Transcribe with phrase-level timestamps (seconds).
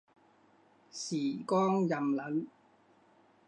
[0.91, 1.13] 时
[1.45, 2.47] 光荏苒。